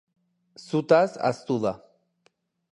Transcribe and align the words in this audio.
Zutaz 0.65 1.13
ahaztu 1.19 1.61
da. 1.67 1.77